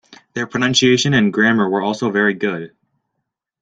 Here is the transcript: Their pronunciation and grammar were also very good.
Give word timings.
Their 0.33 0.47
pronunciation 0.47 1.13
and 1.13 1.31
grammar 1.31 1.69
were 1.69 1.83
also 1.83 2.09
very 2.09 2.33
good. 2.33 2.75